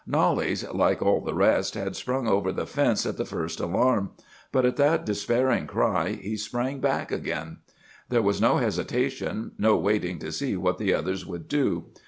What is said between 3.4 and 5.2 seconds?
alarm; but at that